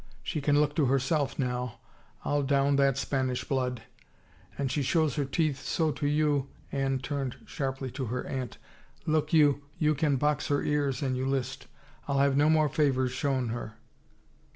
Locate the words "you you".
9.31-9.93